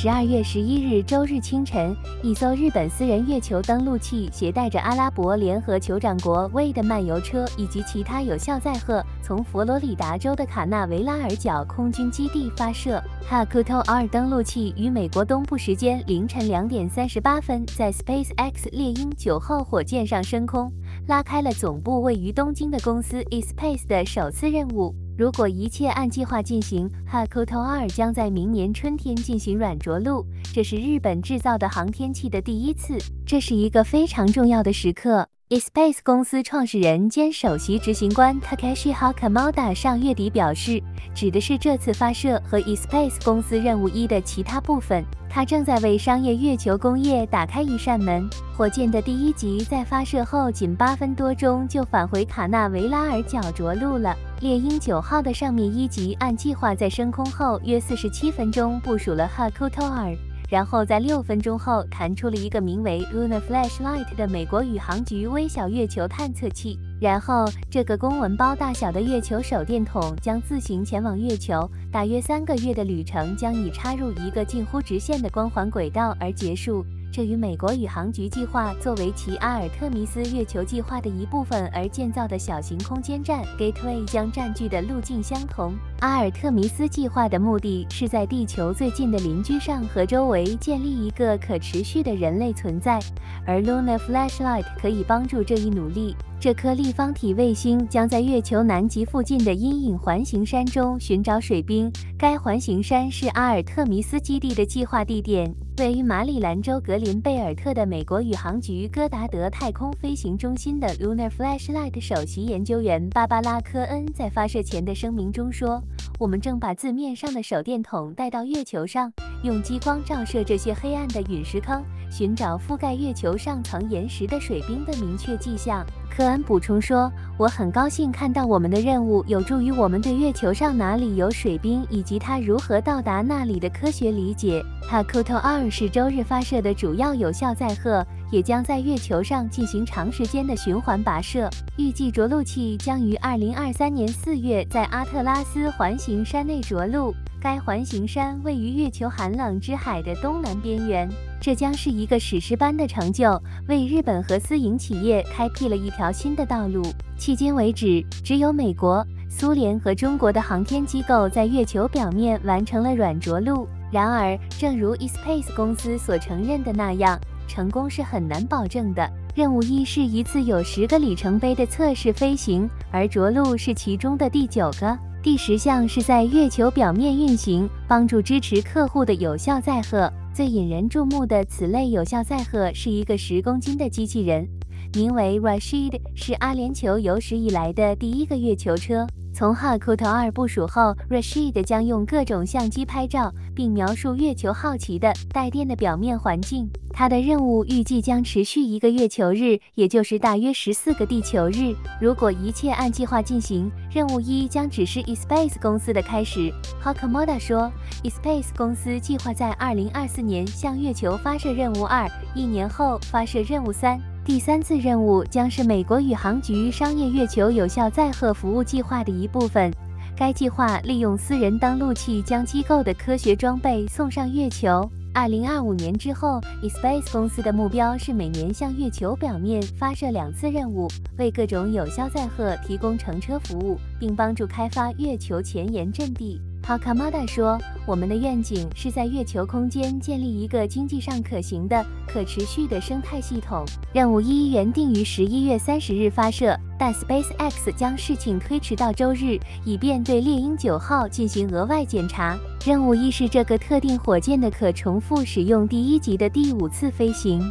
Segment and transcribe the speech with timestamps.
[0.00, 1.92] 十二月十一日周日清晨，
[2.22, 13.02] 一艘日本私人月球登陆器携带着阿拉伯联合酋长国 w 的漫游车以及其他有效载荷，从佛罗里达州的卡纳维拉尔角空军基地发射。
[13.28, 20.72] Hakuto R 登陆器于美国东部时间凌晨两点三十八分，在 SpaceX 猎鹰九号火箭上升空，
[21.08, 24.94] 拉开了总部位于东京的公司 eSpace 的首次任务。
[25.18, 35.28] 如果一切按计划进行，Hakuto 2将在明年春天进行软着陆，这是日本制造的航天器的第一次，这是一个非常重要的时刻。
[35.48, 40.78] eSpace 公司创始人兼首席执行官 Takeshi Hakamada 上月底表示，
[41.14, 45.02] 指的是这次发射和 eSpace 公司任务一的其他部分。
[45.26, 48.28] 他正在为商业月球工业打开一扇门。
[48.54, 54.14] 火箭的第一级在发射后仅八分多钟就返回卡纳维拉尔角着陆了。
[54.42, 60.14] 猎鹰九号的上面一级按计划在升空后约四十七分钟部署了 Hakuto 二。
[60.48, 66.78] 然后在六分钟后弹出了一个名为 Luna Flashlight 的美国宇航局微小月球探测器。
[67.00, 76.84] 然后这个公文包大小的月球手电筒将自行前往月球，大约三个月的旅程将以插入一个近乎直线的光环轨道而结束。
[77.10, 85.74] 这与美国宇航局计划作为其阿尔特弥斯月球计划的一部分而建造的小型空间站 Gateway 将占据的路径相同。
[86.00, 93.00] 阿尔特弥斯计划的目的是在地球最近的邻居上和周围建立一个可持续的人类存在，
[93.46, 96.14] 而 Luna Flashlight 可以帮助这一努力。
[96.38, 101.90] 这颗立方体卫星将在月球南极附近的阴影环形山中寻找水冰。
[102.16, 105.52] 该环形山是阿尔特弥斯基地的计划地点。
[105.78, 115.80] 位于马里兰州格林贝尔特的美国宇航局戈达德太空飞行中心的 Lunar Flashlight 首席研究员芭芭拉·科恩在发射前的声明中说
[116.18, 119.12] ：“我们正把字面上的手电筒带到月球上，
[119.44, 141.48] 用激光照射这些黑暗的陨石坑，寻找覆盖月球上层岩石的水冰的明确迹象。”科恩补充说：“我很高兴看到我们的任务有助于我们对月球上哪里有水冰以及它如何到达那里的科学理解。” Hakuto 二是周日发射的主要有效载荷，也将在月球上进行长时间的循环跋涉。
[141.76, 147.14] 预计着陆器将于二零二三年四月在阿特拉斯环形山内着陆。
[147.40, 151.08] 该环形山位于月球寒冷之海的东南边缘，
[151.40, 156.82] 这将是一个史诗般的成就，为日本和私营企业开辟了一条新的道路。
[157.18, 163.68] 迄今为止，只有美国、苏联和中国的航天机构在月球表面完成了软着陆。
[163.90, 169.10] 然而，正如 eSpace 公司所承认的那样，成功是很难保证的。
[169.34, 174.98] 任务一是一次有十个里程碑的测试飞行，而着陆是其中的第九个。
[175.22, 180.12] 第十项是在月球表面运行，帮助支持客户的有效载荷。
[180.38, 184.48] 最引人注目的此类有效载荷是一个十公斤的机器人，
[184.94, 189.04] 名为 Rashid，是阿联酋有史以来的第一个月球车。
[189.38, 196.68] 从 Hakuto 二部署后，Rashid 将用各种相机拍照，并描述月球好奇的带电的表面环境。
[196.92, 201.72] 它的任务预计将持续一个月球日，也就是大约十四个地球日。
[202.00, 206.52] 如果一切按计划进行，任务一将只是 eSpace 公司的开始。
[206.82, 207.70] Hakamoda 说
[208.02, 214.00] ，eSpace 公司计划在二零二四年向月球发射任务二，一年后发射任务三。
[214.28, 219.72] 第三次任务将是美国宇航局商业月球有效载荷服务计划的一部分。
[220.14, 224.86] 该计划利用私人登陆器将机构的科学装备送上月球。
[225.14, 236.38] 二零二五年之后，eSpace 公司的目标是每年向月球表面发射两次任务，为各种有效载荷提供乘车服务，并帮助开发月球前沿阵地。
[236.68, 237.58] Aka mada 说
[237.88, 243.64] ：“我们的愿景是在月球空间建立一个经济上可行的、可持续的生态系统。
[243.90, 252.38] 任务一原定于十一月三十日发射，但 SpaceX 将事情推迟到周日，以便对猎鹰九号进行额外检查。
[252.66, 257.42] 任务一是这个特定火箭的可重复使用第一级的第五次飞行。”